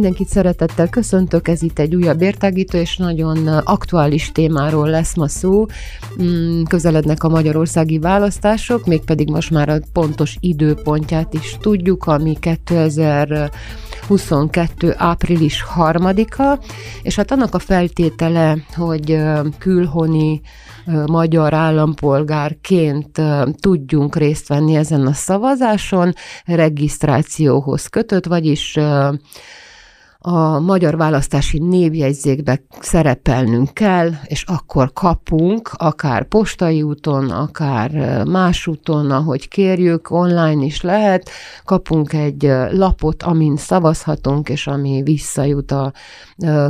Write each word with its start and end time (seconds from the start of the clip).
Mindenkit 0.00 0.28
szeretettel 0.28 0.88
köszöntök, 0.88 1.48
ez 1.48 1.62
itt 1.62 1.78
egy 1.78 1.94
újabb 1.94 2.22
értágító, 2.22 2.78
és 2.78 2.96
nagyon 2.96 3.46
aktuális 3.46 4.32
témáról 4.32 4.88
lesz 4.88 5.14
ma 5.14 5.28
szó. 5.28 5.66
Mm, 6.22 6.62
közelednek 6.62 7.22
a 7.22 7.28
magyarországi 7.28 7.98
választások, 7.98 8.86
mégpedig 8.86 9.30
most 9.30 9.50
már 9.50 9.68
a 9.68 9.78
pontos 9.92 10.36
időpontját 10.40 11.34
is 11.34 11.56
tudjuk, 11.60 12.06
ami 12.06 12.36
2022. 14.10 14.94
április 14.96 15.64
3-a, 15.76 16.58
és 17.02 17.16
hát 17.16 17.30
annak 17.30 17.54
a 17.54 17.58
feltétele, 17.58 18.56
hogy 18.76 19.18
külhoni 19.58 20.40
magyar 21.06 21.54
állampolgárként 21.54 23.20
tudjunk 23.60 24.16
részt 24.16 24.48
venni 24.48 24.74
ezen 24.74 25.06
a 25.06 25.12
szavazáson, 25.12 26.12
regisztrációhoz 26.44 27.86
kötött, 27.86 28.26
vagyis 28.26 28.78
a 30.22 30.58
magyar 30.58 30.96
választási 30.96 31.58
névjegyzékbe 31.58 32.62
szerepelnünk 32.80 33.74
kell, 33.74 34.10
és 34.24 34.44
akkor 34.46 34.92
kapunk, 34.92 35.70
akár 35.76 36.24
postai 36.24 36.82
úton, 36.82 37.30
akár 37.30 38.22
más 38.24 38.66
úton, 38.66 39.10
ahogy 39.10 39.48
kérjük, 39.48 40.10
online 40.10 40.64
is 40.64 40.80
lehet, 40.80 41.30
kapunk 41.64 42.12
egy 42.12 42.52
lapot, 42.70 43.22
amin 43.22 43.56
szavazhatunk, 43.56 44.48
és 44.48 44.66
ami 44.66 45.02
visszajut 45.02 45.70
a 45.72 45.92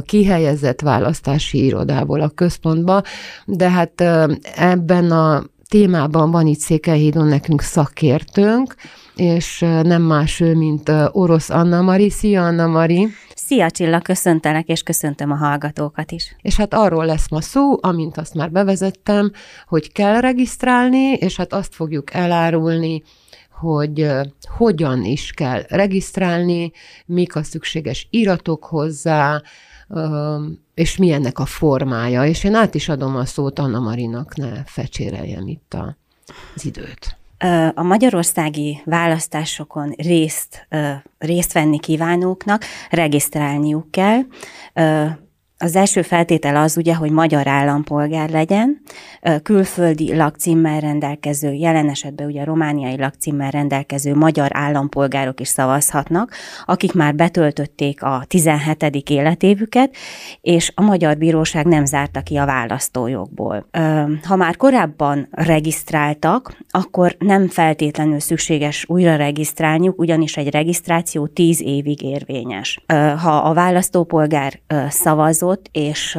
kihelyezett 0.05 0.81
választási 0.81 1.65
irodából 1.65 2.21
a 2.21 2.29
központba, 2.29 3.03
de 3.45 3.71
hát 3.71 4.01
ebben 4.57 5.11
a 5.11 5.45
témában 5.71 6.31
van 6.31 6.47
itt 6.47 6.59
Székelyhídon 6.59 7.27
nekünk 7.27 7.61
szakértőnk, 7.61 8.75
és 9.17 9.59
nem 9.83 10.03
más 10.03 10.41
ő, 10.41 10.55
mint 10.55 10.93
orosz 11.11 11.51
Anna 11.51 11.83
Mari. 11.83 12.11
Szia, 12.11 12.45
Anna 12.45 12.67
Mari! 12.67 13.09
Szia 13.35 13.71
Csilla, 13.71 14.01
köszöntelek, 14.01 14.69
és 14.69 14.83
köszöntöm 14.83 15.31
a 15.31 15.35
hallgatókat 15.35 16.11
is. 16.11 16.37
És 16.43 16.57
hát 16.57 16.75
arról 16.75 17.05
lesz 17.05 17.29
ma 17.31 17.41
szó, 17.41 17.79
amint 17.81 18.17
azt 18.17 18.35
már 18.35 18.51
bevezettem, 18.51 19.33
hogy 19.67 19.93
kell 19.93 20.21
regisztrálni, 20.21 21.13
és 21.13 21.37
hát 21.37 21.53
azt 21.53 21.75
fogjuk 21.75 22.15
elárulni, 22.15 23.03
hogy 23.61 24.11
hogyan 24.57 25.05
is 25.05 25.31
kell 25.31 25.63
regisztrálni, 25.69 26.73
mik 27.07 27.37
a 27.37 27.43
szükséges 27.43 28.07
iratok 28.11 28.65
hozzá, 28.65 29.43
és 30.81 30.97
milyennek 30.97 31.39
a 31.39 31.45
formája. 31.45 32.25
És 32.25 32.45
én 32.45 32.55
át 32.55 32.75
is 32.75 32.89
adom 32.89 33.17
a 33.17 33.25
szót 33.25 33.59
Anna 33.59 33.81
Marinak, 33.81 34.37
ne 34.37 34.65
fecséreljem 34.65 35.49
itt 35.49 35.77
az 36.55 36.65
időt. 36.65 37.17
A 37.75 37.83
magyarországi 37.83 38.83
választásokon 38.85 39.93
részt, 39.97 40.67
részt 41.19 41.53
venni 41.53 41.79
kívánóknak 41.79 42.65
regisztrálniuk 42.91 43.91
kell. 43.91 44.21
Az 45.63 45.77
első 45.77 46.03
feltétel 46.03 46.57
az 46.57 46.77
ugye, 46.77 46.95
hogy 46.95 47.11
magyar 47.11 47.47
állampolgár 47.47 48.31
legyen, 48.31 48.83
külföldi 49.43 50.17
lakcímmel 50.17 50.81
rendelkező, 50.81 51.53
jelen 51.53 51.89
esetben 51.89 52.27
ugye 52.27 52.45
romániai 52.45 52.97
lakcímmel 52.97 53.51
rendelkező 53.51 54.15
magyar 54.15 54.51
állampolgárok 54.53 55.41
is 55.41 55.49
szavazhatnak, 55.49 56.35
akik 56.65 56.93
már 56.93 57.15
betöltötték 57.15 58.03
a 58.03 58.25
17. 58.27 59.11
életévüket, 59.11 59.95
és 60.41 60.73
a 60.75 60.83
magyar 60.83 61.17
bíróság 61.17 61.67
nem 61.67 61.85
zárta 61.85 62.21
ki 62.21 62.37
a 62.37 62.47
választójogból. 62.47 63.67
Ha 64.27 64.37
már 64.37 64.57
korábban 64.57 65.29
regisztráltak, 65.31 66.57
akkor 66.71 67.17
nem 67.19 67.49
feltétlenül 67.49 68.21
szükséges 68.21 68.85
újra 68.89 69.17
regisztrálniuk, 69.17 69.99
ugyanis 69.99 70.37
egy 70.37 70.51
regisztráció 70.51 71.27
10 71.27 71.61
évig 71.63 72.03
érvényes. 72.03 72.85
Ha 73.23 73.37
a 73.37 73.55
választópolgár 73.55 74.61
szavazó, 74.89 75.49
szavazott, 75.51 75.69
és 75.73 76.19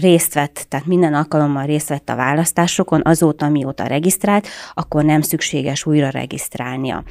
részt 0.00 0.34
vett, 0.34 0.66
tehát 0.68 0.86
minden 0.86 1.14
alkalommal 1.14 1.66
részt 1.66 1.88
vett 1.88 2.08
a 2.08 2.16
választásokon, 2.16 3.00
azóta, 3.04 3.48
mióta 3.48 3.86
regisztrált, 3.86 4.46
akkor 4.74 5.04
nem 5.04 5.20
szükséges 5.20 5.86
újra 5.86 6.08
regisztrálnia. 6.08 7.02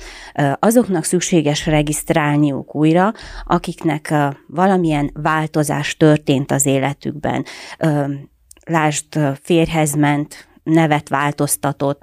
Azoknak 0.60 1.04
szükséges 1.04 1.66
regisztrálniuk 1.66 2.76
újra, 2.76 3.14
akiknek 3.46 4.14
valamilyen 4.48 5.10
változás 5.14 5.98
történt 5.98 6.52
az 6.52 6.66
életükben. 6.66 7.46
Lásd, 8.66 9.20
férhez 9.42 9.94
ment, 9.94 10.47
nevet 10.68 11.10
változtatott, 11.10 12.02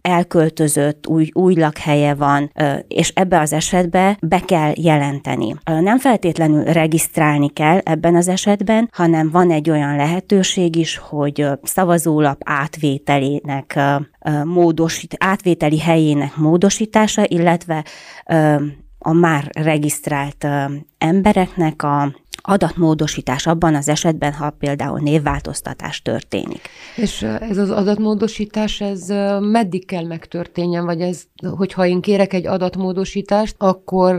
elköltözött, 0.00 1.06
új, 1.06 1.30
új 1.32 1.54
lakhelye 1.54 2.14
van, 2.14 2.52
és 2.88 3.08
ebbe 3.14 3.40
az 3.40 3.52
esetben 3.52 4.16
be 4.20 4.40
kell 4.40 4.72
jelenteni. 4.74 5.54
Nem 5.64 5.98
feltétlenül 5.98 6.64
regisztrálni 6.64 7.48
kell 7.48 7.78
ebben 7.78 8.14
az 8.14 8.28
esetben, 8.28 8.88
hanem 8.92 9.30
van 9.30 9.50
egy 9.50 9.70
olyan 9.70 9.96
lehetőség 9.96 10.76
is, 10.76 10.96
hogy 10.96 11.46
szavazólap 11.62 12.40
átvételének 12.44 13.78
módosít, 14.44 15.16
átvételi 15.18 15.78
helyének 15.78 16.36
módosítása, 16.36 17.22
illetve 17.26 17.84
a 18.98 19.12
már 19.12 19.50
regisztrált 19.52 20.46
embereknek 20.98 21.82
a 21.82 22.14
adatmódosítás 22.46 23.46
abban 23.46 23.74
az 23.74 23.88
esetben, 23.88 24.32
ha 24.32 24.50
például 24.50 25.00
névváltoztatás 25.00 26.02
történik. 26.02 26.60
És 26.96 27.22
ez 27.22 27.58
az 27.58 27.70
adatmódosítás, 27.70 28.80
ez 28.80 29.08
meddig 29.40 29.86
kell 29.86 30.04
megtörténjen, 30.04 30.84
vagy 30.84 31.00
ez, 31.00 31.22
hogyha 31.56 31.86
én 31.86 32.00
kérek 32.00 32.32
egy 32.32 32.46
adatmódosítást, 32.46 33.54
akkor, 33.58 34.14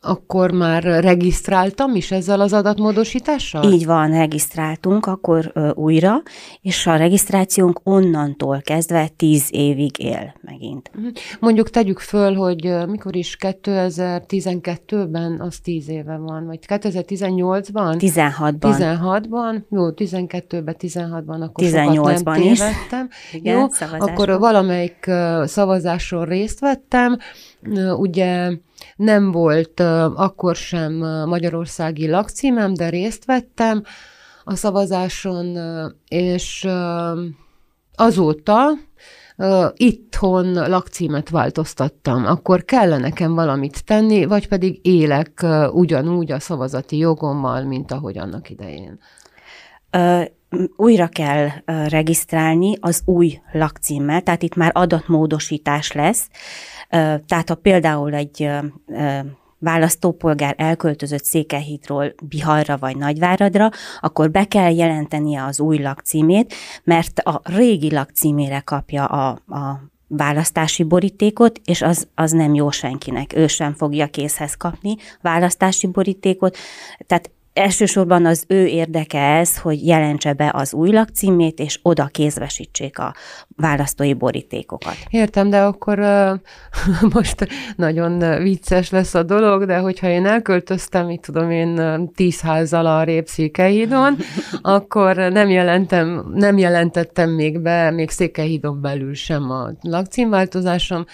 akkor 0.00 0.50
már 0.50 0.82
regisztráltam 0.82 1.94
is 1.94 2.10
ezzel 2.10 2.40
az 2.40 2.52
adatmódosítással? 2.52 3.72
Így 3.72 3.86
van, 3.86 4.10
regisztráltunk 4.10 5.06
akkor 5.06 5.52
újra, 5.74 6.22
és 6.60 6.86
a 6.86 6.96
regisztrációnk 6.96 7.80
onnantól 7.82 8.60
kezdve 8.60 9.08
tíz 9.16 9.48
évig 9.50 9.98
él 9.98 10.34
megint. 10.40 10.90
Mhm. 10.94 11.06
Mondjuk 11.40 11.70
tegyük 11.70 11.98
föl, 11.98 12.34
hogy 12.34 12.86
mikor 12.86 13.16
is 13.16 13.36
2012-ben, 13.40 15.40
az 15.40 15.58
tíz 15.62 15.88
éve 15.88 16.16
van, 16.16 16.46
vagy 16.46 16.66
2018 16.66 17.44
18-ban? 17.54 17.96
16-ban. 17.98 18.56
16-ban, 18.60 19.62
jó, 19.70 19.88
12-ben, 19.90 20.76
16-ban, 20.78 21.40
akkor 21.40 21.64
18-ban 21.64 22.24
nem 22.24 22.42
tévedtem. 22.42 23.08
Igen, 23.32 23.58
jó, 23.58 23.66
akkor 23.98 24.38
valamelyik 24.38 25.10
szavazáson 25.44 26.24
részt 26.24 26.60
vettem, 26.60 27.18
ugye 27.96 28.50
nem 28.96 29.30
volt 29.30 29.80
akkor 30.14 30.56
sem 30.56 30.92
magyarországi 31.28 32.08
lakcímem, 32.08 32.74
de 32.74 32.88
részt 32.88 33.24
vettem 33.24 33.82
a 34.44 34.54
szavazáson, 34.54 35.58
és 36.08 36.68
azóta 37.94 38.70
itthon 39.76 40.68
lakcímet 40.68 41.28
változtattam, 41.28 42.26
akkor 42.26 42.64
kell 42.64 42.98
nekem 42.98 43.34
valamit 43.34 43.84
tenni, 43.84 44.24
vagy 44.24 44.48
pedig 44.48 44.78
élek 44.82 45.46
ugyanúgy 45.72 46.32
a 46.32 46.40
szavazati 46.40 46.96
jogommal, 46.96 47.62
mint 47.62 47.92
ahogy 47.92 48.18
annak 48.18 48.50
idején? 48.50 48.98
Ö, 49.90 50.22
újra 50.76 51.08
kell 51.08 51.48
regisztrálni 51.88 52.76
az 52.80 53.02
új 53.04 53.40
lakcímmel, 53.52 54.22
tehát 54.22 54.42
itt 54.42 54.54
már 54.54 54.70
adatmódosítás 54.74 55.92
lesz. 55.92 56.28
Tehát 57.26 57.48
ha 57.48 57.54
például 57.54 58.14
egy 58.14 58.50
választópolgár 59.66 60.54
elköltözött 60.58 61.24
Székelyhídról 61.24 62.14
Biharra 62.22 62.76
vagy 62.78 62.96
Nagyváradra, 62.96 63.70
akkor 64.00 64.30
be 64.30 64.44
kell 64.44 64.74
jelentenie 64.74 65.44
az 65.44 65.60
új 65.60 65.78
lakcímét, 65.78 66.54
mert 66.84 67.18
a 67.18 67.40
régi 67.44 67.92
lakcímére 67.92 68.60
kapja 68.60 69.04
a, 69.04 69.28
a 69.28 69.80
választási 70.08 70.82
borítékot, 70.82 71.60
és 71.64 71.82
az, 71.82 72.08
az 72.14 72.30
nem 72.30 72.54
jó 72.54 72.70
senkinek. 72.70 73.36
Ő 73.36 73.46
sem 73.46 73.74
fogja 73.74 74.06
készhez 74.06 74.54
kapni 74.54 74.96
választási 75.20 75.86
borítékot. 75.86 76.56
Tehát 77.06 77.30
elsősorban 77.56 78.26
az 78.26 78.44
ő 78.48 78.66
érdeke 78.66 79.20
ez, 79.20 79.58
hogy 79.58 79.86
jelentse 79.86 80.32
be 80.32 80.50
az 80.54 80.74
új 80.74 80.90
lakcímét, 80.90 81.58
és 81.58 81.78
oda 81.82 82.06
kézvesítsék 82.06 82.98
a 82.98 83.14
választói 83.56 84.14
borítékokat. 84.14 84.96
Értem, 85.10 85.50
de 85.50 85.60
akkor 85.60 85.98
uh, 85.98 86.30
most 87.14 87.48
nagyon 87.76 88.42
vicces 88.42 88.90
lesz 88.90 89.14
a 89.14 89.22
dolog, 89.22 89.64
de 89.64 89.78
hogyha 89.78 90.08
én 90.08 90.26
elköltöztem, 90.26 91.06
mit 91.06 91.20
tudom 91.20 91.50
én, 91.50 92.10
tíz 92.14 92.40
házzal 92.40 92.86
a 92.86 93.04
Székelyhídon, 93.24 94.16
akkor 94.62 95.16
nem, 95.16 95.50
jelentem, 95.50 96.26
nem 96.34 96.58
jelentettem 96.58 97.30
még 97.30 97.60
be, 97.60 97.90
még 97.90 98.10
Székelyhídon 98.10 98.80
belül 98.80 99.14
sem 99.14 99.50
a 99.50 99.70
lakcímváltozásom, 99.80 101.04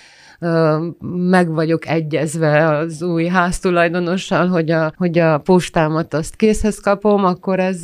meg 1.00 1.52
vagyok 1.52 1.86
egyezve 1.86 2.76
az 2.76 3.02
új 3.02 3.26
háztulajdonossal, 3.26 4.46
hogy 4.46 4.70
a, 4.70 4.92
hogy 4.96 5.18
a 5.18 5.38
postámat 5.38 6.14
azt 6.14 6.36
készhez 6.36 6.78
kapom, 6.78 7.24
akkor 7.24 7.60
ez, 7.60 7.80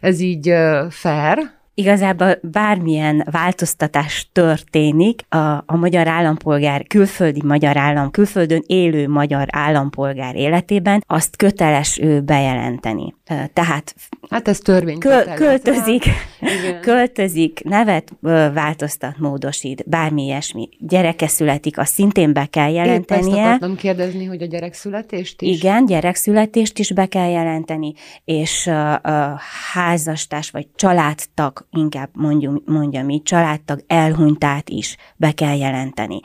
ez 0.00 0.20
így 0.20 0.54
fair, 0.88 1.57
Igazából 1.78 2.38
bármilyen 2.42 3.26
változtatás 3.30 4.28
történik, 4.32 5.22
a, 5.28 5.36
a 5.66 5.76
magyar 5.76 6.08
állampolgár, 6.08 6.86
külföldi 6.86 7.42
magyar 7.44 7.76
állam, 7.76 8.10
külföldön 8.10 8.62
élő 8.66 9.08
magyar 9.08 9.46
állampolgár 9.50 10.36
életében, 10.36 11.04
azt 11.06 11.36
köteles 11.36 11.98
ő 11.98 12.20
bejelenteni. 12.20 13.14
Tehát 13.52 13.94
Hát 14.30 14.48
ez 14.48 14.58
törvény. 14.58 14.98
Köl, 14.98 15.24
költözik, 15.24 16.04
költözik, 16.80 17.60
nevet 17.64 18.12
változtat, 18.52 19.18
módosít, 19.18 19.88
bármi 19.88 20.22
ilyesmi. 20.22 20.68
Gyereke 20.78 21.26
születik, 21.26 21.78
azt 21.78 21.92
szintén 21.92 22.32
be 22.32 22.46
kell 22.46 22.70
jelentenie. 22.70 23.54
Épp 23.54 23.62
ezt 23.62 23.76
kérdezni, 23.76 24.24
hogy 24.24 24.42
a 24.42 24.46
gyerekszületést 24.46 25.42
is? 25.42 25.56
Igen, 25.56 25.86
gyerekszületést 25.86 26.78
is 26.78 26.92
be 26.92 27.06
kell 27.06 27.30
jelenteni, 27.30 27.92
és 28.24 28.66
a, 28.66 28.92
a 28.94 29.40
házastárs 29.72 30.50
vagy 30.50 30.66
családtag, 30.74 31.66
inkább 31.70 32.08
mondjum, 32.12 32.62
mondjam 32.66 33.08
így, 33.08 33.22
családtag 33.22 33.84
elhunytát 33.86 34.68
is 34.68 34.96
be 35.16 35.32
kell 35.32 35.56
jelenteni. 35.56 36.20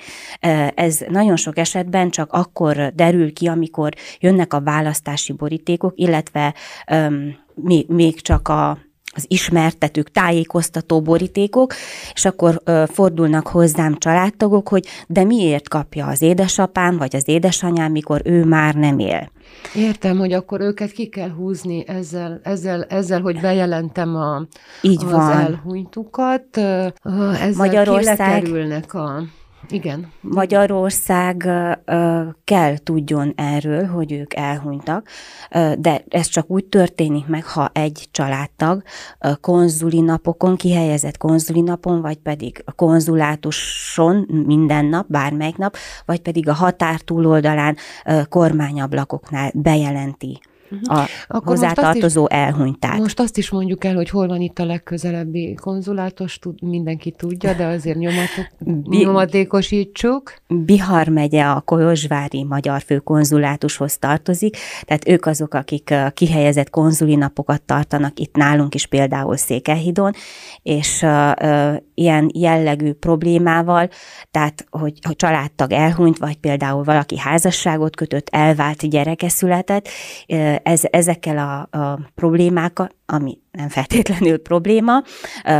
Ez 0.76 1.04
nagyon 1.10 1.36
sok 1.36 1.58
esetben 1.58 2.10
csak 2.10 2.32
akkor 2.32 2.94
derül 2.96 3.34
ki, 3.34 3.48
amikor 3.48 3.94
jönnek 4.20 4.54
a 4.54 4.62
választási 4.62 5.34
borítékok, 5.34 5.94
illetve 5.96 6.54
még, 7.56 7.88
még 7.88 8.22
csak 8.22 8.48
a 8.48 8.78
az 9.16 9.26
ismertetők, 9.28 10.12
tájékoztató 10.12 11.02
borítékok, 11.02 11.74
és 12.14 12.26
akkor 12.26 12.62
ö, 12.64 12.84
fordulnak 12.88 13.48
hozzám 13.48 13.98
családtagok, 13.98 14.68
hogy 14.68 14.86
de 15.08 15.24
miért 15.24 15.70
kapja 15.70 16.08
az 16.08 16.22
édesapám 16.22 16.98
vagy 16.98 17.16
az 17.16 17.28
édesanyám, 17.28 17.92
mikor 17.92 18.22
ő 18.24 18.46
már 18.46 18.76
nem 18.76 19.00
él. 19.00 19.32
Értem, 19.76 20.18
hogy 20.18 20.34
akkor 20.34 20.62
őket 20.62 20.92
ki 20.92 21.08
kell 21.08 21.30
húzni 21.30 21.84
ezzel, 21.88 22.40
ezzel, 22.44 22.84
ezzel 22.84 23.22
hogy 23.22 23.40
bejelentem 23.40 24.16
a, 24.16 24.46
Így 24.82 25.04
az 25.04 25.12
van. 25.12 25.32
elhunytukat, 25.32 26.58
ezzel 26.58 27.54
Magyarország... 27.56 28.48
a 28.88 29.24
igen. 29.74 30.12
Magyarország 30.22 31.38
kell 32.44 32.78
tudjon 32.84 33.34
erről, 33.36 33.86
hogy 33.86 34.12
ők 34.12 34.34
elhunytak, 34.34 35.08
de 35.78 36.04
ez 36.10 36.28
csak 36.28 36.50
úgy 36.50 36.66
történik 36.66 37.28
meg, 37.28 37.46
ha 37.46 37.70
egy 37.74 38.08
családtag 38.12 38.84
konzuli 39.42 40.02
napokon, 40.02 40.56
kihelyezett 40.56 41.18
konzuli 41.18 41.62
napon, 41.62 42.02
vagy 42.02 42.18
pedig 42.18 42.62
a 42.66 42.72
konzulátuson 42.72 44.44
minden 44.46 44.86
nap, 44.86 45.06
bármelyik 45.08 45.58
nap, 45.58 45.78
vagy 46.06 46.20
pedig 46.20 46.50
a 46.50 46.54
határ 46.54 47.00
túloldalán 47.00 47.78
kormányablakoknál 48.30 49.52
bejelenti 49.54 50.40
a 50.82 51.10
Akkor 51.28 51.48
hozzátartozó 51.48 52.28
is, 52.30 52.38
elhunytát. 52.38 52.98
Most 52.98 53.20
azt 53.20 53.38
is 53.38 53.50
mondjuk 53.50 53.84
el, 53.84 53.96
hogy 53.96 54.10
hol 54.10 54.28
van 54.28 54.42
itt 54.42 54.60
a 54.60 54.66
legközelebbi 54.66 55.54
konzulátus, 55.54 56.40
tud, 56.40 56.62
mindenki 56.62 57.12
tudja, 57.12 57.54
de 57.54 57.66
azért 57.66 57.98
nyomatok, 57.98 58.48
Bi- 58.60 58.98
nyomatékosítsuk. 58.98 60.34
Bihar 60.48 61.08
megye 61.08 61.46
a 61.46 61.62
Kolozsvári 61.62 62.44
Magyar 62.44 62.82
Főkonzulátushoz 62.82 63.98
tartozik, 63.98 64.58
tehát 64.82 65.08
ők 65.08 65.26
azok, 65.26 65.54
akik 65.54 65.94
kihelyezett 66.14 66.70
konzuli 66.70 67.16
napokat 67.16 67.62
tartanak 67.62 68.20
itt 68.20 68.36
nálunk 68.36 68.76
is 68.76 68.86
például 68.86 69.38
Székelyhidon, 69.38 70.14
és 70.62 71.02
uh, 71.02 71.32
uh, 71.42 71.76
ilyen 71.94 72.30
jellegű 72.34 72.92
problémával, 72.92 73.90
tehát 74.32 74.66
hogy, 74.70 75.00
hogy 75.02 75.16
családtag 75.16 75.72
elhunyt, 75.72 76.18
vagy 76.18 76.36
például 76.36 76.84
valaki 76.84 77.18
házasságot 77.20 77.96
kötött, 77.96 78.28
elvált 78.32 78.90
gyereke 78.90 79.30
született, 79.30 79.88
ez, 80.64 80.82
ezekkel 80.92 81.38
a, 81.38 81.78
a 81.78 82.00
problémákkal, 82.16 82.90
ami 83.06 83.38
nem 83.52 83.70
feltétlenül 83.70 84.42
probléma, 84.42 85.04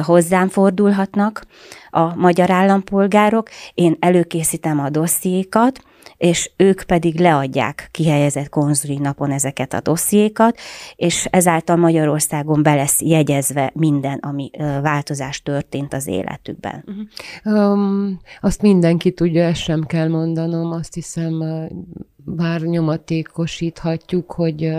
hozzám 0.02 0.48
fordulhatnak 0.48 1.46
a 1.90 2.16
magyar 2.16 2.52
állampolgárok. 2.52 3.50
Én 3.74 3.98
előkészítem 4.00 4.80
a 4.80 4.90
dossziékat, 4.90 5.80
és 6.18 6.52
ők 6.58 6.84
pedig 6.84 7.20
leadják 7.20 7.88
kihelyezett 7.92 8.50
konzuli 8.50 8.98
napon 8.98 9.32
ezeket 9.32 9.74
a 9.74 9.82
dossziékat, 9.82 10.58
és 10.96 11.26
ezáltal 11.26 11.76
Magyarországon 11.76 12.64
be 12.64 12.76
lesz 12.76 13.02
jegyezve 13.02 13.72
minden, 13.74 14.18
ami 14.18 14.50
változás 14.82 15.42
történt 15.42 15.94
az 15.94 16.08
életükben. 16.08 16.86
Um, 17.46 18.20
azt 18.42 18.62
mindenki 18.62 19.12
tudja, 19.12 19.44
ezt 19.44 19.62
sem 19.62 19.84
kell 19.86 20.08
mondanom, 20.08 20.72
azt 20.72 20.94
hiszem 20.94 21.44
bár 22.26 22.62
nyomatékosíthatjuk, 22.62 24.32
hogy 24.32 24.72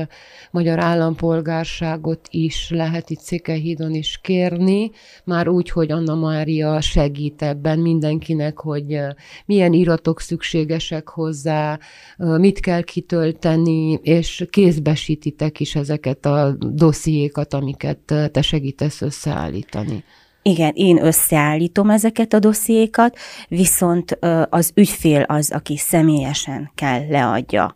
magyar 0.50 0.78
állampolgárságot 0.78 2.28
is 2.30 2.70
lehet 2.70 3.10
itt 3.10 3.20
Székelyhídon 3.20 3.94
is 3.94 4.18
kérni, 4.22 4.90
már 5.24 5.48
úgy, 5.48 5.70
hogy 5.70 5.90
Anna 5.90 6.14
Mária 6.14 6.80
segít 6.80 7.42
ebben 7.42 7.78
mindenkinek, 7.78 8.58
hogy 8.58 8.98
milyen 9.46 9.72
iratok 9.72 10.20
szükségesek 10.20 11.08
hozzá, 11.08 11.78
mit 12.16 12.60
kell 12.60 12.82
kitölteni, 12.82 13.92
és 14.02 14.46
kézbesítitek 14.50 15.60
is 15.60 15.74
ezeket 15.74 16.26
a 16.26 16.56
dossziékat, 16.58 17.54
amiket 17.54 17.98
te 18.32 18.42
segítesz 18.42 19.00
összeállítani. 19.00 20.04
Igen, 20.46 20.72
én 20.74 21.04
összeállítom 21.04 21.90
ezeket 21.90 22.32
a 22.32 22.38
dossziékat, 22.38 23.18
viszont 23.48 24.18
az 24.48 24.72
ügyfél 24.74 25.22
az, 25.22 25.52
aki 25.52 25.76
személyesen 25.76 26.70
kell 26.74 27.06
leadja 27.08 27.74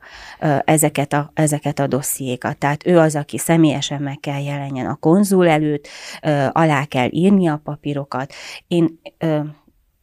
ezeket 0.65 1.12
a, 1.12 1.31
ezeket 1.35 1.79
a 1.79 1.87
dossziékat. 1.87 2.59
Tehát 2.59 2.87
ő 2.87 2.99
az, 2.99 3.17
aki 3.17 3.38
személyesen 3.38 4.03
meg 4.03 4.20
kell 4.20 4.43
jelenjen 4.43 4.87
a 4.87 4.94
konzul 4.94 5.49
előtt, 5.49 5.88
alá 6.53 6.85
kell 6.85 7.09
írni 7.11 7.49
a 7.49 7.61
papírokat. 7.65 8.32
Én 8.67 9.00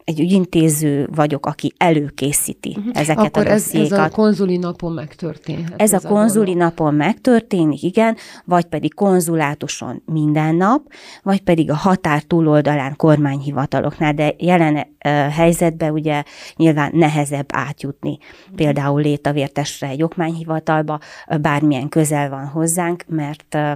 egy 0.05 0.19
ügyintéző 0.19 1.09
vagyok, 1.15 1.45
aki 1.45 1.73
előkészíti 1.77 2.75
uh-huh. 2.77 2.91
ezeket 2.93 3.25
Akkor 3.25 3.47
a 3.47 3.49
dossziékat. 3.49 3.91
Ez, 3.91 3.97
ez 3.99 4.05
a 4.05 4.09
konzuli 4.09 4.57
napon 4.57 4.93
megtörténhet. 4.93 5.81
Ez, 5.81 5.93
ez 5.93 6.05
a 6.05 6.07
konzuli 6.07 6.53
a 6.53 6.55
napon 6.55 6.93
megtörténik, 6.93 7.83
igen, 7.83 8.15
vagy 8.43 8.65
pedig 8.65 8.93
konzulátuson 8.93 10.01
minden 10.05 10.55
nap, 10.55 10.81
vagy 11.23 11.41
pedig 11.41 11.71
a 11.71 11.75
határ 11.75 12.21
túloldalán 12.21 12.95
kormányhivataloknál, 12.95 14.13
de 14.13 14.35
jelen 14.37 14.75
uh, 14.75 14.83
helyzetben 15.27 15.91
ugye 15.91 16.23
nyilván 16.55 16.91
nehezebb 16.93 17.47
átjutni. 17.51 18.17
Uh-huh. 18.21 18.55
Például 18.55 19.01
létavértesre 19.01 19.87
egy 19.87 20.03
okmányhivatalba, 20.03 20.99
bármilyen 21.41 21.89
közel 21.89 22.29
van 22.29 22.45
hozzánk, 22.45 23.03
mert 23.07 23.55
uh, 23.55 23.71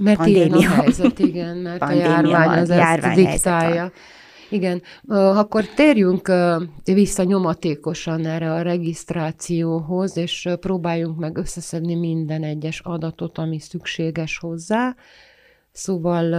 mert 0.00 0.16
pandémia. 0.16 0.56
ilyen 0.56 0.70
a 0.70 0.74
helyzet, 0.74 1.18
igen, 1.18 1.56
mert 1.56 1.82
a 1.82 1.90
járvány 2.04 2.58
az 2.58 2.70
ezt 2.70 3.14
diktálja. 3.14 3.80
Van. 3.80 3.92
Igen, 4.50 4.82
akkor 5.08 5.64
térjünk 5.64 6.32
vissza 6.84 7.22
nyomatékosan 7.22 8.26
erre 8.26 8.52
a 8.52 8.62
regisztrációhoz, 8.62 10.16
és 10.16 10.48
próbáljunk 10.60 11.18
meg 11.18 11.36
összeszedni 11.36 11.94
minden 11.94 12.42
egyes 12.42 12.80
adatot, 12.80 13.38
ami 13.38 13.58
szükséges 13.58 14.38
hozzá. 14.38 14.94
Szóval 15.72 16.34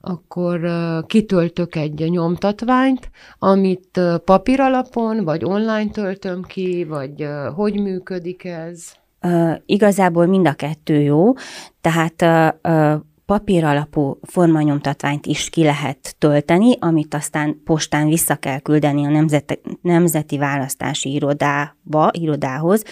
akkor 0.00 0.60
kitöltök 1.06 1.74
egy 1.74 2.10
nyomtatványt, 2.10 3.10
amit 3.38 4.00
papír 4.24 4.60
alapon, 4.60 5.24
vagy 5.24 5.44
online 5.44 5.90
töltöm 5.90 6.42
ki, 6.42 6.84
vagy 6.84 7.28
hogy 7.54 7.80
működik 7.80 8.44
ez? 8.44 8.92
Uh, 9.22 9.54
igazából 9.66 10.26
mind 10.26 10.46
a 10.46 10.52
kettő 10.52 11.00
jó, 11.00 11.32
tehát 11.80 12.22
uh, 12.22 12.72
uh, 12.72 13.00
papír 13.26 13.64
alapú 13.64 14.18
formanyomtatványt 14.22 15.26
is 15.26 15.50
ki 15.50 15.62
lehet 15.62 16.16
tölteni, 16.18 16.76
amit 16.80 17.14
aztán 17.14 17.62
postán 17.64 18.08
vissza 18.08 18.36
kell 18.36 18.58
küldeni 18.58 19.06
a 19.06 19.10
Nemzeti, 19.10 19.60
Nemzeti 19.82 20.38
Választási 20.38 21.12
Irodába, 21.12 22.10
irodához, 22.12 22.82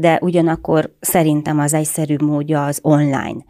de 0.00 0.18
ugyanakkor 0.20 0.94
szerintem 1.00 1.58
az 1.58 1.74
egyszerűbb 1.74 2.22
módja 2.22 2.64
az 2.64 2.78
online 2.82 3.44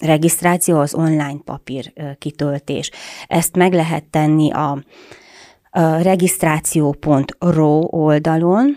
regisztráció, 0.00 0.78
az 0.78 0.94
online 0.94 1.38
papír 1.44 1.92
kitöltés. 2.18 2.90
Ezt 3.26 3.56
meg 3.56 3.72
lehet 3.72 4.04
tenni 4.04 4.50
a 4.52 4.84
regisztráció.ro 6.02 7.80
oldalon, 7.90 8.76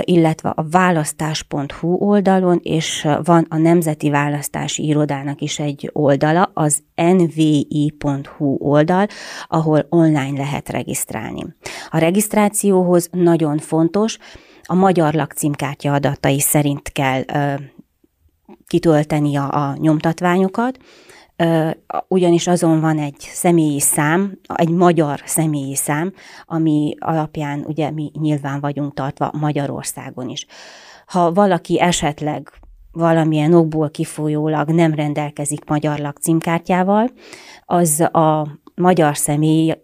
illetve 0.00 0.48
a 0.48 0.64
választás.hu 0.70 1.94
oldalon, 1.94 2.60
és 2.62 3.08
van 3.22 3.46
a 3.48 3.56
Nemzeti 3.56 4.10
Választási 4.10 4.86
Irodának 4.86 5.40
is 5.40 5.58
egy 5.58 5.90
oldala, 5.92 6.50
az 6.54 6.82
nvi.hu 6.94 8.56
oldal, 8.58 9.06
ahol 9.48 9.86
online 9.88 10.36
lehet 10.36 10.68
regisztrálni. 10.68 11.44
A 11.90 11.98
regisztrációhoz 11.98 13.08
nagyon 13.12 13.58
fontos, 13.58 14.18
a 14.62 14.74
magyar 14.74 15.14
lakcímkártya 15.14 15.92
adatai 15.92 16.40
szerint 16.40 16.92
kell 16.92 17.22
kitölteni 18.66 19.36
a, 19.36 19.52
a 19.52 19.76
nyomtatványokat, 19.78 20.78
ugyanis 22.08 22.46
azon 22.46 22.80
van 22.80 22.98
egy 22.98 23.16
személyi 23.18 23.80
szám, 23.80 24.38
egy 24.54 24.70
magyar 24.70 25.20
személyi 25.24 25.74
szám, 25.74 26.12
ami 26.46 26.94
alapján 26.98 27.64
ugye 27.66 27.90
mi 27.90 28.10
nyilván 28.20 28.60
vagyunk 28.60 28.94
tartva 28.94 29.30
Magyarországon 29.40 30.28
is. 30.28 30.46
Ha 31.06 31.32
valaki 31.32 31.80
esetleg 31.80 32.50
valamilyen 32.92 33.54
okból 33.54 33.90
kifolyólag 33.90 34.70
nem 34.70 34.94
rendelkezik 34.94 35.64
magyar 35.64 35.98
lakcímkártyával, 35.98 37.10
az 37.64 38.00
a 38.00 38.58
magyar 38.74 39.16
személy 39.16 39.74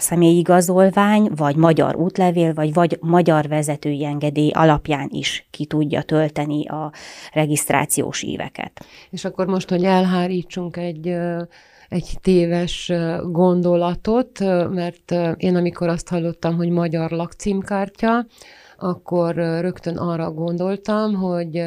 személyigazolvány, 0.00 1.30
vagy 1.36 1.56
magyar 1.56 1.96
útlevél, 1.96 2.54
vagy, 2.54 2.72
vagy 2.72 2.98
magyar 3.00 3.48
vezetői 3.48 4.04
engedély 4.04 4.50
alapján 4.50 5.08
is 5.12 5.46
ki 5.50 5.66
tudja 5.66 6.02
tölteni 6.02 6.68
a 6.68 6.92
regisztrációs 7.32 8.22
éveket. 8.22 8.84
És 9.10 9.24
akkor 9.24 9.46
most, 9.46 9.68
hogy 9.68 9.84
elhárítsunk 9.84 10.76
egy 10.76 11.16
egy 11.88 12.18
téves 12.22 12.92
gondolatot, 13.22 14.38
mert 14.70 15.14
én 15.36 15.56
amikor 15.56 15.88
azt 15.88 16.08
hallottam, 16.08 16.56
hogy 16.56 16.68
magyar 16.68 17.10
lakcímkártya, 17.10 18.26
akkor 18.78 19.34
rögtön 19.34 19.96
arra 19.96 20.30
gondoltam, 20.30 21.14
hogy 21.14 21.62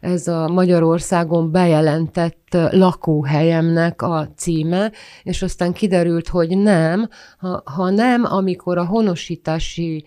ez 0.00 0.28
a 0.28 0.48
Magyarországon 0.48 1.50
bejelentett 1.50 2.56
lakóhelyemnek 2.70 4.02
a 4.02 4.28
címe, 4.36 4.92
és 5.22 5.42
aztán 5.42 5.72
kiderült, 5.72 6.28
hogy 6.28 6.58
nem, 6.58 7.08
ha, 7.38 7.62
ha 7.64 7.90
nem, 7.90 8.24
amikor 8.24 8.78
a 8.78 8.84
honosítási 8.84 10.04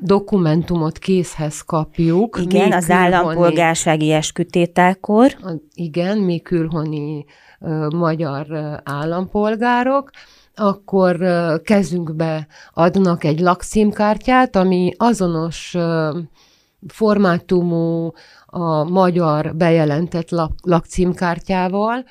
dokumentumot 0.00 0.98
készhez 0.98 1.60
kapjuk. 1.60 2.38
Igen, 2.42 2.72
az 2.72 2.86
külhoni, 2.86 3.12
állampolgársági 3.12 4.12
eskütételkor. 4.12 5.36
Igen, 5.74 6.18
mi 6.18 6.38
külhoni 6.38 7.24
ö, 7.60 7.88
magyar 7.88 8.46
állampolgárok, 8.84 10.10
akkor 10.54 11.18
kezünkbe 11.64 12.46
adnak 12.72 13.24
egy 13.24 13.40
lakcímkártyát, 13.40 14.56
ami 14.56 14.92
azonos 14.96 15.76
formátumú 16.88 18.12
a 18.46 18.84
magyar 18.84 19.56
bejelentett 19.56 20.30
lak, 20.30 20.52
lakcímkártyával, 20.62 22.04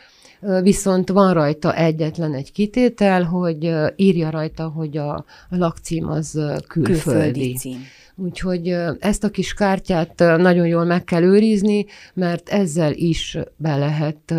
viszont 0.61 1.09
van 1.09 1.33
rajta 1.33 1.75
egyetlen 1.75 2.33
egy 2.33 2.51
kitétel, 2.51 3.23
hogy 3.23 3.75
írja 3.95 4.29
rajta, 4.29 4.67
hogy 4.67 4.97
a 4.97 5.25
lakcím 5.49 6.09
az 6.09 6.31
külföldi. 6.31 6.83
külföldi 6.83 7.53
cím. 7.53 7.79
Úgyhogy 8.15 8.75
ezt 8.99 9.23
a 9.23 9.29
kis 9.29 9.53
kártyát 9.53 10.13
nagyon 10.17 10.67
jól 10.67 10.83
meg 10.83 11.03
kell 11.03 11.23
őrizni, 11.23 11.85
mert 12.13 12.49
ezzel 12.49 12.93
is 12.93 13.37
be 13.57 13.75
lehet 13.75 14.33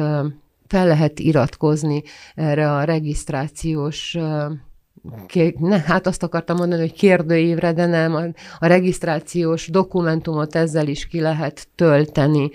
fel 0.71 0.87
lehet 0.87 1.19
iratkozni 1.19 2.03
erre 2.35 2.73
a 2.73 2.85
regisztrációs 2.85 4.19
ne, 5.59 5.79
hát 5.79 6.07
azt 6.07 6.23
akartam 6.23 6.57
mondani, 6.57 6.81
hogy 6.81 6.93
kérdőívre, 6.93 7.73
de 7.73 7.87
nem, 7.87 8.15
a, 8.15 8.23
a 8.59 8.67
regisztrációs 8.67 9.69
dokumentumot 9.69 10.55
ezzel 10.55 10.89
is 10.89 11.07
ki 11.07 11.21
lehet 11.21 11.69
tölteni. 11.75 12.51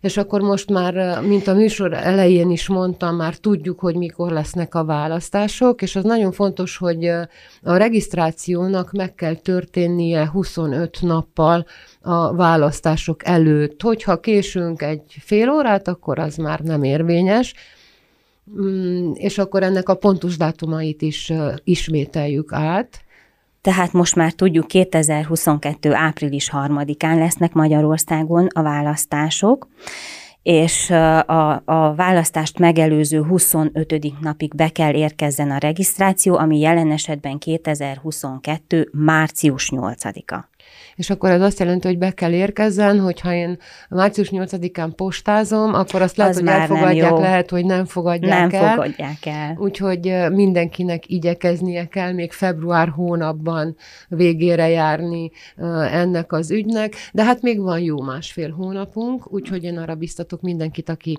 És 0.00 0.16
akkor 0.16 0.40
most 0.40 0.70
már, 0.70 1.20
mint 1.20 1.46
a 1.46 1.54
műsor 1.54 1.92
elején 1.92 2.50
is 2.50 2.68
mondtam, 2.68 3.16
már 3.16 3.36
tudjuk, 3.36 3.80
hogy 3.80 3.94
mikor 3.94 4.30
lesznek 4.32 4.74
a 4.74 4.84
választások, 4.84 5.82
és 5.82 5.96
az 5.96 6.04
nagyon 6.04 6.32
fontos, 6.32 6.76
hogy 6.76 7.06
a 7.62 7.76
regisztrációnak 7.76 8.92
meg 8.92 9.14
kell 9.14 9.34
történnie 9.34 10.28
25 10.28 10.98
nappal 11.00 11.66
a 12.06 12.34
választások 12.34 13.26
előtt. 13.26 13.82
Hogyha 13.82 14.20
késünk 14.20 14.82
egy 14.82 15.16
fél 15.20 15.50
órát, 15.50 15.88
akkor 15.88 16.18
az 16.18 16.36
már 16.36 16.60
nem 16.60 16.82
érvényes, 16.82 17.54
mm, 18.60 19.12
és 19.14 19.38
akkor 19.38 19.62
ennek 19.62 19.88
a 19.88 19.94
pontos 19.94 20.36
dátumait 20.36 21.02
is 21.02 21.32
ismételjük 21.64 22.52
át. 22.52 23.00
Tehát 23.60 23.92
most 23.92 24.14
már 24.14 24.32
tudjuk, 24.32 24.66
2022. 24.66 25.94
április 25.94 26.50
3-án 26.52 27.18
lesznek 27.18 27.52
Magyarországon 27.52 28.46
a 28.54 28.62
választások, 28.62 29.68
és 30.42 30.90
a, 30.90 31.50
a 31.64 31.94
választást 31.96 32.58
megelőző 32.58 33.22
25. 33.22 34.20
napig 34.20 34.54
be 34.54 34.68
kell 34.68 34.94
érkezzen 34.94 35.50
a 35.50 35.58
regisztráció, 35.58 36.36
ami 36.36 36.58
jelen 36.58 36.90
esetben 36.90 37.38
2022. 37.38 38.88
március 38.92 39.70
8-a 39.74 40.55
és 40.96 41.10
akkor 41.10 41.30
ez 41.30 41.40
azt 41.40 41.58
jelenti, 41.58 41.86
hogy 41.86 41.98
be 41.98 42.10
kell 42.10 42.32
érkezzen, 42.32 43.00
hogyha 43.00 43.32
én 43.32 43.58
március 43.88 44.28
8-án 44.32 44.90
postázom, 44.96 45.74
akkor 45.74 46.02
azt 46.02 46.16
lehet, 46.16 46.32
az 46.32 46.40
hogy 46.40 46.48
elfogadják, 46.48 47.10
lehet, 47.10 47.50
hogy 47.50 47.64
nem 47.64 47.84
fogadják 47.84 48.50
nem 48.50 48.60
el. 48.60 48.66
Nem 48.66 48.74
fogadják 48.74 49.26
el. 49.26 49.56
Úgyhogy 49.58 50.14
mindenkinek 50.30 51.10
igyekeznie 51.10 51.88
kell 51.88 52.12
még 52.12 52.32
február 52.32 52.88
hónapban 52.88 53.76
végére 54.08 54.68
járni 54.68 55.30
ennek 55.90 56.32
az 56.32 56.50
ügynek, 56.50 56.94
de 57.12 57.24
hát 57.24 57.42
még 57.42 57.60
van 57.60 57.80
jó 57.80 58.00
másfél 58.00 58.50
hónapunk, 58.50 59.32
úgyhogy 59.32 59.64
én 59.64 59.78
arra 59.78 59.94
biztatok 59.94 60.40
mindenkit, 60.40 60.88
aki 60.88 61.18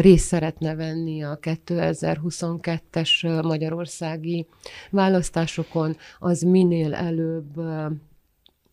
részt 0.00 0.26
szeretne 0.26 0.74
venni 0.74 1.22
a 1.22 1.38
2022-es 1.42 3.42
magyarországi 3.42 4.46
választásokon, 4.90 5.96
az 6.18 6.40
minél 6.40 6.94
előbb 6.94 7.60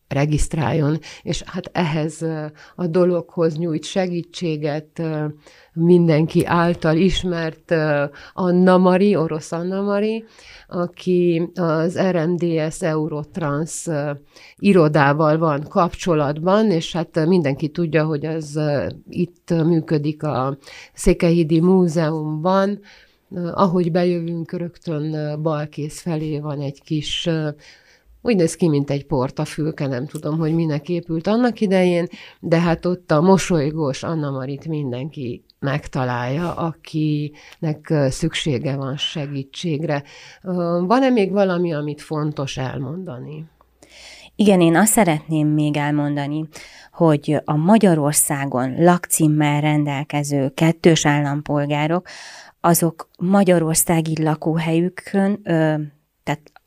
regisztráljon, 0.08 0.98
és 1.22 1.42
hát 1.42 1.70
ehhez 1.72 2.22
a 2.74 2.86
dologhoz 2.86 3.56
nyújt 3.56 3.84
segítséget 3.84 5.02
mindenki 5.72 6.44
által 6.44 6.96
ismert 6.96 7.74
Anna 8.32 8.78
Mari, 8.78 9.16
orosz 9.16 9.52
Anna 9.52 9.82
Mari, 9.82 10.24
aki 10.68 11.50
az 11.54 12.00
RMDS 12.00 12.82
Eurotrans 12.82 13.86
irodával 14.56 15.38
van 15.38 15.62
kapcsolatban, 15.68 16.70
és 16.70 16.92
hát 16.92 17.26
mindenki 17.26 17.68
tudja, 17.68 18.04
hogy 18.04 18.26
az 18.26 18.60
itt 19.08 19.50
működik 19.50 20.22
a 20.22 20.58
Székelyhídi 20.92 21.60
Múzeumban, 21.60 22.80
ahogy 23.52 23.92
bejövünk, 23.92 24.52
rögtön 24.52 25.42
balkész 25.42 26.00
felé 26.00 26.38
van 26.38 26.60
egy 26.60 26.82
kis 26.82 27.28
úgy 28.28 28.36
néz 28.36 28.56
ki, 28.56 28.68
mint 28.68 28.90
egy 28.90 29.06
portafülke, 29.06 29.86
nem 29.86 30.06
tudom, 30.06 30.38
hogy 30.38 30.54
minek 30.54 30.88
épült 30.88 31.26
annak 31.26 31.60
idején, 31.60 32.06
de 32.40 32.60
hát 32.60 32.86
ott 32.86 33.10
a 33.10 33.20
mosolygós 33.20 34.02
Anna 34.02 34.30
Marit 34.30 34.66
mindenki 34.66 35.44
megtalálja, 35.58 36.54
akinek 36.54 37.94
szüksége 38.08 38.76
van 38.76 38.96
segítségre. 38.96 40.02
Van-e 40.86 41.08
még 41.10 41.32
valami, 41.32 41.74
amit 41.74 42.00
fontos 42.00 42.56
elmondani? 42.56 43.44
Igen, 44.36 44.60
én 44.60 44.76
azt 44.76 44.92
szeretném 44.92 45.48
még 45.48 45.76
elmondani, 45.76 46.48
hogy 46.92 47.40
a 47.44 47.56
Magyarországon 47.56 48.82
lakcímmel 48.82 49.60
rendelkező 49.60 50.48
kettős 50.48 51.06
állampolgárok, 51.06 52.08
azok 52.60 53.08
magyarországi 53.18 54.22
lakóhelyükön, 54.22 55.40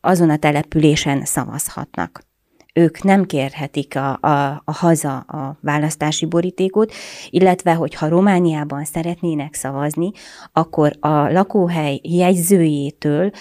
azon 0.02 0.30
a 0.30 0.38
településen 0.38 1.26
szavazhatnak. 1.26 2.30
Ők 2.74 3.04
nem 3.04 3.26
kérhetik 3.26 3.96
a, 3.96 4.18
a, 4.22 4.62
a 4.66 4.72
haza 4.72 5.18
a 5.18 5.58
választási 5.62 6.26
borítékot, 6.26 6.94
illetve 7.30 7.74
hogyha 7.74 8.08
Romániában 8.08 8.84
szeretnének 8.84 9.54
szavazni, 9.54 10.12
akkor 10.54 10.98
a 11.00 11.32
lakóhely 11.32 12.00
jegyzőjétől 12.04 13.32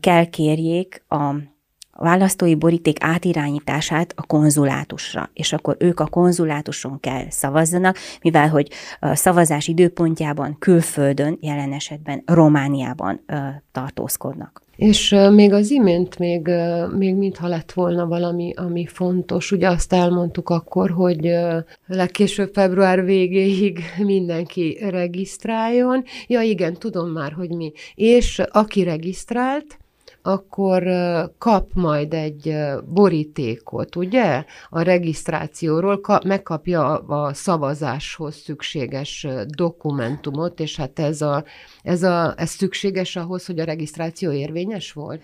kell 0.00 0.24
kérjék 0.24 1.04
a 1.08 1.34
a 1.96 2.04
választói 2.04 2.54
boríték 2.54 2.96
átirányítását 3.00 4.12
a 4.16 4.26
konzulátusra, 4.26 5.30
és 5.32 5.52
akkor 5.52 5.76
ők 5.78 6.00
a 6.00 6.06
konzulátuson 6.06 7.00
kell 7.00 7.30
szavazzanak, 7.30 7.96
mivel 8.22 8.48
hogy 8.48 8.70
a 9.00 9.14
szavazás 9.14 9.68
időpontjában 9.68 10.56
külföldön, 10.58 11.38
jelen 11.40 11.72
esetben 11.72 12.22
Romániában 12.26 13.24
tartózkodnak. 13.72 14.62
És 14.76 15.16
még 15.30 15.52
az 15.52 15.70
imént 15.70 16.18
még, 16.18 16.50
még 16.96 17.14
mintha 17.14 17.48
lett 17.48 17.72
volna 17.72 18.06
valami, 18.06 18.52
ami 18.56 18.86
fontos. 18.86 19.52
Ugye 19.52 19.68
azt 19.68 19.92
elmondtuk 19.92 20.48
akkor, 20.48 20.90
hogy 20.90 21.30
legkésőbb 21.86 22.52
február 22.52 23.04
végéig 23.04 23.80
mindenki 23.98 24.78
regisztráljon. 24.80 26.04
Ja 26.26 26.40
igen, 26.40 26.74
tudom 26.74 27.10
már, 27.10 27.32
hogy 27.32 27.50
mi. 27.50 27.72
És 27.94 28.42
aki 28.50 28.82
regisztrált, 28.82 29.78
akkor 30.26 30.82
kap 31.38 31.70
majd 31.74 32.14
egy 32.14 32.56
borítékot, 32.88 33.96
ugye? 33.96 34.44
A 34.68 34.82
regisztrációról 34.82 36.00
megkapja 36.24 36.98
a 36.98 37.34
szavazáshoz 37.34 38.34
szükséges 38.34 39.26
dokumentumot, 39.46 40.60
és 40.60 40.76
hát 40.76 40.98
ez, 40.98 41.22
a, 41.22 41.44
ez, 41.82 42.02
a, 42.02 42.34
ez 42.36 42.50
szükséges 42.50 43.16
ahhoz, 43.16 43.46
hogy 43.46 43.58
a 43.58 43.64
regisztráció 43.64 44.32
érvényes 44.32 44.92
volt? 44.92 45.22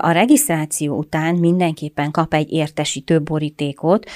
A 0.00 0.10
regisztráció 0.10 0.96
után 0.96 1.34
mindenképpen 1.34 2.10
kap 2.10 2.34
egy 2.34 2.52
értesítő 2.52 3.22
borítékot, 3.22 4.10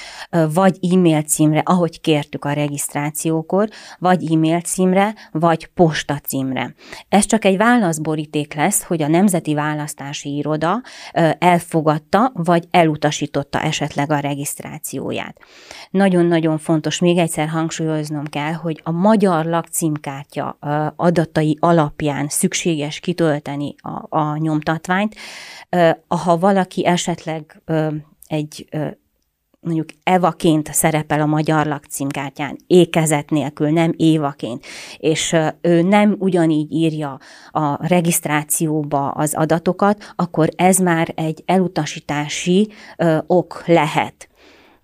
vagy 0.53 0.77
e-mail 0.91 1.21
címre, 1.21 1.61
ahogy 1.65 2.01
kértük 2.01 2.45
a 2.45 2.51
regisztrációkor, 2.51 3.69
vagy 3.99 4.31
e-mail 4.31 4.61
címre, 4.61 5.13
vagy 5.31 5.65
posta 5.67 6.19
címre. 6.19 6.75
Ez 7.09 7.25
csak 7.25 7.45
egy 7.45 7.57
válaszboríték 7.57 8.53
lesz, 8.53 8.83
hogy 8.83 9.01
a 9.01 9.07
Nemzeti 9.07 9.53
Választási 10.23 10.35
Iroda 10.35 10.81
elfogadta, 11.39 12.31
vagy 12.33 12.67
elutasította 12.71 13.61
esetleg 13.61 14.11
a 14.11 14.19
regisztrációját. 14.19 15.37
Nagyon-nagyon 15.89 16.57
fontos, 16.57 16.99
még 16.99 17.17
egyszer 17.17 17.47
hangsúlyoznom 17.47 18.25
kell, 18.25 18.53
hogy 18.53 18.81
a 18.83 18.91
magyar 18.91 19.45
lakcímkártya 19.45 20.57
adatai 20.95 21.57
alapján 21.59 22.27
szükséges 22.27 22.99
kitölteni 22.99 23.75
a, 23.77 24.17
a 24.17 24.37
nyomtatványt, 24.37 25.15
ha 26.07 26.37
valaki 26.37 26.85
esetleg 26.85 27.61
egy 28.27 28.67
mondjuk 29.65 29.89
Evaként 30.03 30.73
szerepel 30.73 31.21
a 31.21 31.25
magyar 31.25 31.65
lakcímkártyán, 31.65 32.57
ékezet 32.67 33.29
nélkül, 33.29 33.69
nem 33.69 33.93
Évaként, 33.97 34.65
és 34.97 35.35
ő 35.61 35.81
nem 35.81 36.15
ugyanígy 36.19 36.71
írja 36.71 37.19
a 37.51 37.87
regisztrációba 37.87 39.09
az 39.09 39.33
adatokat, 39.33 40.13
akkor 40.15 40.49
ez 40.55 40.77
már 40.77 41.11
egy 41.15 41.43
elutasítási 41.45 42.71
ö, 42.97 43.17
ok 43.27 43.63
lehet. 43.65 44.29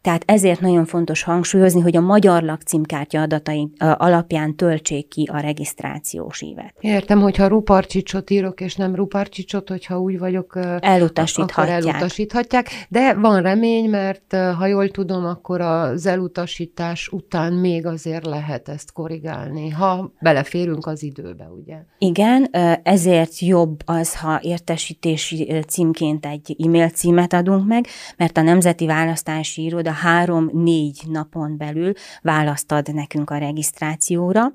Tehát 0.01 0.23
ezért 0.25 0.59
nagyon 0.61 0.85
fontos 0.85 1.23
hangsúlyozni, 1.23 1.81
hogy 1.81 1.95
a 1.95 2.01
magyar 2.01 2.43
lakcímkártya 2.43 3.21
adatai 3.21 3.69
alapján 3.77 4.55
töltsék 4.55 5.07
ki 5.07 5.29
a 5.31 5.39
regisztrációs 5.39 6.41
évet. 6.41 6.73
Értem, 6.79 7.19
hogyha 7.21 7.47
ruparcsicsot 7.47 8.29
írok, 8.29 8.61
és 8.61 8.75
nem 8.75 8.95
ruparcsicsot, 8.95 9.69
hogyha 9.69 9.99
úgy 9.99 10.19
vagyok, 10.19 10.59
elutasíthatják. 10.79 11.77
akkor 11.77 11.89
elutasíthatják. 11.91 12.69
De 12.89 13.13
van 13.13 13.41
remény, 13.41 13.89
mert 13.89 14.35
ha 14.57 14.65
jól 14.65 14.89
tudom, 14.89 15.25
akkor 15.25 15.61
az 15.61 16.05
elutasítás 16.05 17.07
után 17.07 17.53
még 17.53 17.85
azért 17.85 18.25
lehet 18.25 18.69
ezt 18.69 18.91
korrigálni, 18.91 19.69
ha 19.69 20.13
beleférünk 20.19 20.85
az 20.85 21.03
időbe, 21.03 21.49
ugye? 21.61 21.77
Igen, 21.97 22.49
ezért 22.83 23.39
jobb 23.39 23.79
az, 23.85 24.15
ha 24.15 24.39
értesítési 24.41 25.63
címként 25.67 26.25
egy 26.25 26.55
e-mail 26.65 26.89
címet 26.89 27.33
adunk 27.33 27.67
meg, 27.67 27.85
mert 28.17 28.37
a 28.37 28.41
Nemzeti 28.41 28.85
Választási 28.85 29.63
Iroda 29.63 29.90
a 29.91 29.93
három-négy 29.93 31.01
napon 31.07 31.57
belül 31.57 31.93
választ 32.21 32.71
ad 32.71 32.93
nekünk 32.93 33.29
a 33.29 33.37
regisztrációra, 33.37 34.51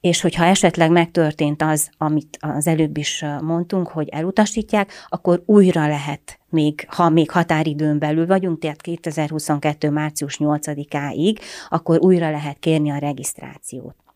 és 0.00 0.20
hogyha 0.20 0.44
esetleg 0.44 0.90
megtörtént 0.90 1.62
az, 1.62 1.90
amit 1.98 2.38
az 2.40 2.66
előbb 2.66 2.96
is 2.96 3.24
mondtunk, 3.40 3.88
hogy 3.88 4.08
elutasítják, 4.08 4.92
akkor 5.08 5.42
újra 5.46 5.86
lehet 5.86 6.38
még, 6.50 6.86
ha 6.88 7.08
még 7.08 7.30
határidőn 7.30 7.98
belül 7.98 8.26
vagyunk, 8.26 8.58
tehát 8.58 8.80
2022. 8.80 9.90
március 9.90 10.36
8-áig, 10.40 11.38
akkor 11.68 11.98
újra 12.00 12.30
lehet 12.30 12.58
kérni 12.58 12.90
a 12.90 12.98
regisztrációt. 12.98 14.07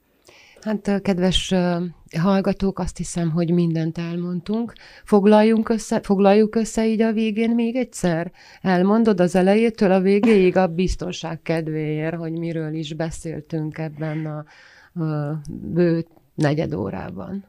Hát, 0.62 1.00
kedves 1.02 1.54
hallgatók, 2.18 2.78
azt 2.78 2.96
hiszem, 2.96 3.30
hogy 3.30 3.50
mindent 3.50 3.98
elmondtunk. 3.98 4.72
Foglaljunk 5.04 5.68
össze, 5.68 6.00
foglaljuk 6.02 6.54
össze 6.54 6.86
így 6.86 7.00
a 7.00 7.12
végén 7.12 7.50
még 7.50 7.76
egyszer? 7.76 8.32
Elmondod 8.60 9.20
az 9.20 9.34
elejétől 9.34 9.92
a 9.92 10.00
végéig 10.00 10.56
a 10.56 10.66
biztonság 10.66 11.42
kedvéért, 11.42 12.16
hogy 12.16 12.32
miről 12.32 12.74
is 12.74 12.94
beszéltünk 12.94 13.78
ebben 13.78 14.26
a, 14.26 14.44
a 15.04 15.40
bő 15.50 16.06
negyed 16.34 16.74
órában. 16.74 17.44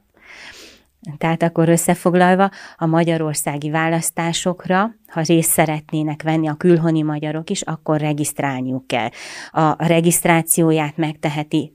Tehát 1.17 1.43
akkor 1.43 1.70
összefoglalva, 1.70 2.51
a 2.77 2.86
magyarországi 2.86 3.70
választásokra, 3.70 4.96
ha 5.08 5.22
részt 5.22 5.50
szeretnének 5.50 6.24
venni 6.24 6.48
a 6.48 6.53
külhoni 6.53 7.01
magyarok 7.01 7.50
is, 7.50 7.62
akkor 7.62 8.00
regisztrálniuk 8.00 8.88
kell. 8.88 9.10
A 9.51 9.86
regisztrációját 9.88 10.98
megteheti 10.98 11.74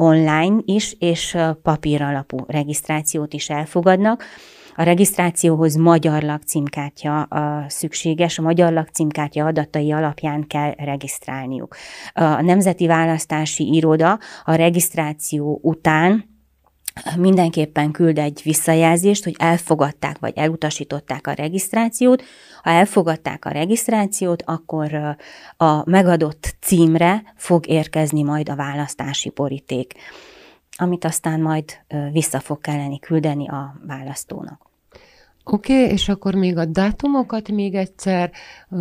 online 0.00 0.60
is, 0.64 0.96
és 0.98 1.36
papír 1.62 2.02
alapú 2.02 2.38
regisztrációt 2.46 3.32
is 3.32 3.50
elfogadnak. 3.50 4.24
A 4.74 4.82
regisztrációhoz 4.82 5.74
magyar 5.74 6.22
lakcímkártya 6.22 7.22
a 7.22 7.64
szükséges, 7.68 8.38
a 8.38 8.42
magyar 8.42 8.72
lakcímkártya 8.72 9.44
adatai 9.44 9.92
alapján 9.92 10.46
kell 10.46 10.74
regisztrálniuk. 10.76 11.76
A 12.12 12.42
Nemzeti 12.42 12.86
Választási 12.86 13.74
Iroda 13.74 14.18
a 14.44 14.54
regisztráció 14.54 15.58
után 15.62 16.24
mindenképpen 17.16 17.90
küld 17.90 18.18
egy 18.18 18.40
visszajelzést, 18.44 19.24
hogy 19.24 19.34
elfogadták 19.38 20.18
vagy 20.18 20.32
elutasították 20.36 21.26
a 21.26 21.32
regisztrációt. 21.32 22.22
Ha 22.62 22.70
elfogadták 22.70 23.44
a 23.44 23.50
regisztrációt, 23.50 24.42
akkor 24.46 25.16
a 25.56 25.90
megadott 25.90 26.54
címre 26.60 27.22
fog 27.36 27.68
érkezni 27.68 28.22
majd 28.22 28.48
a 28.48 28.56
választási 28.56 29.32
boríték, 29.34 29.94
amit 30.76 31.04
aztán 31.04 31.40
majd 31.40 31.64
vissza 32.12 32.40
fog 32.40 32.60
kelleni 32.60 32.98
küldeni 32.98 33.48
a 33.48 33.80
választónak. 33.86 34.69
Oké, 35.44 35.82
okay, 35.82 35.92
és 35.92 36.08
akkor 36.08 36.34
még 36.34 36.56
a 36.56 36.64
dátumokat 36.64 37.48
még 37.50 37.74
egyszer. 37.74 38.30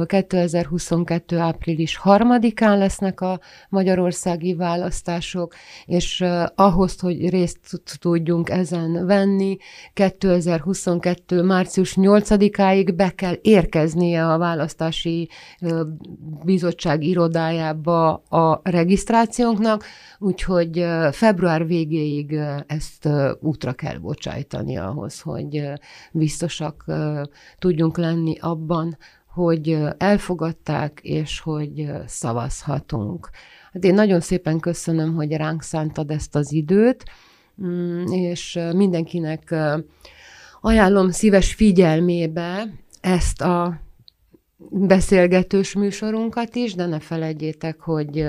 2022. 0.05 1.37
április 1.37 1.99
3-án 2.03 2.77
lesznek 2.77 3.21
a 3.21 3.39
magyarországi 3.69 4.53
választások, 4.53 5.53
és 5.85 6.25
ahhoz, 6.55 6.99
hogy 6.99 7.29
részt 7.29 7.59
tudjunk 7.99 8.49
ezen 8.49 9.05
venni, 9.05 9.57
2022. 9.93 11.43
március 11.43 11.93
8-áig 11.95 12.93
be 12.95 13.09
kell 13.09 13.35
érkeznie 13.41 14.27
a 14.27 14.37
választási 14.37 15.29
bizottság 16.43 17.03
irodájába 17.03 18.13
a 18.13 18.61
regisztrációnknak, 18.63 19.85
úgyhogy 20.19 20.85
február 21.11 21.67
végéig 21.67 22.39
ezt 22.67 23.09
útra 23.39 23.73
kell 23.73 23.97
bocsájtani 23.97 24.77
ahhoz, 24.77 25.19
hogy 25.21 25.63
biztos 26.11 26.48
biztosak 26.49 26.85
tudjunk 27.59 27.97
lenni 27.97 28.37
abban, 28.39 28.97
hogy 29.27 29.77
elfogadták, 29.97 30.99
és 31.03 31.39
hogy 31.39 31.91
szavazhatunk. 32.05 33.29
Hát 33.73 33.83
én 33.83 33.93
nagyon 33.93 34.19
szépen 34.19 34.59
köszönöm, 34.59 35.15
hogy 35.15 35.31
ránk 35.31 35.61
szántad 35.61 36.11
ezt 36.11 36.35
az 36.35 36.51
időt, 36.51 37.03
mm, 37.63 38.05
és 38.05 38.59
mindenkinek 38.73 39.55
ajánlom 40.61 41.09
szíves 41.09 41.53
figyelmébe 41.53 42.73
ezt 43.01 43.41
a 43.41 43.79
beszélgetős 44.69 45.73
műsorunkat 45.73 46.55
is, 46.55 46.75
de 46.75 46.85
ne 46.85 46.99
felejtjétek, 46.99 47.79
hogy 47.79 48.25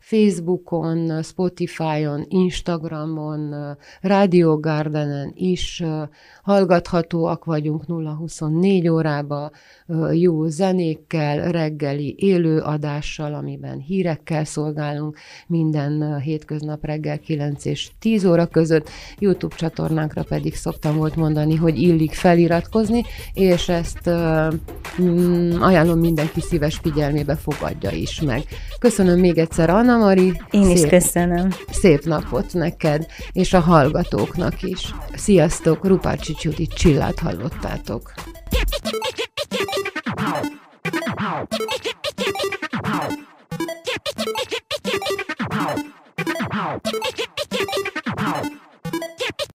Facebookon, 0.00 1.22
Spotify-on, 1.22 2.24
Instagramon, 2.28 3.54
Radio 4.00 4.60
Gardenen 4.60 5.32
is 5.34 5.82
hallgathatóak 6.42 7.44
vagyunk 7.44 7.84
0-24 7.88 8.92
órába, 8.92 9.50
jó 10.12 10.46
zenékkel, 10.46 11.52
reggeli 11.52 12.14
élő 12.18 12.58
adással, 12.58 13.34
amiben 13.34 13.78
hírekkel 13.78 14.44
szolgálunk 14.44 15.18
minden 15.46 16.20
hétköznap 16.20 16.84
reggel 16.84 17.18
9 17.18 17.64
és 17.64 17.90
10 17.98 18.24
óra 18.24 18.46
között. 18.46 18.88
YouTube 19.18 19.54
csatornánkra 19.54 20.22
pedig 20.22 20.54
szoktam 20.54 20.96
volt 20.96 21.16
mondani, 21.16 21.56
hogy 21.56 21.82
illik 21.82 22.12
feliratkozni, 22.12 23.02
és 23.32 23.68
ezt 23.68 24.10
mm, 25.02 25.66
ajánlom 25.68 25.98
mindenki 25.98 26.40
szíves 26.40 26.78
figyelmébe 26.82 27.36
fogadja 27.36 27.90
is 27.90 28.20
meg. 28.20 28.42
Köszönöm 28.78 29.18
még 29.18 29.38
egyszer, 29.38 29.70
Anna 29.70 29.96
Mari. 29.96 30.40
Én 30.50 30.64
szép, 30.64 30.76
is 30.76 30.86
köszönöm. 30.88 31.48
Szép 31.70 32.04
napot 32.04 32.52
neked, 32.52 33.06
és 33.32 33.52
a 33.52 33.60
hallgatóknak 33.60 34.62
is. 34.62 34.94
Sziasztok, 35.14 35.86
Rupácsi 35.86 36.34
Csudi 36.34 36.66
Csillát 36.66 37.18
hallottátok. 37.18 38.12
Ow. 40.16 40.58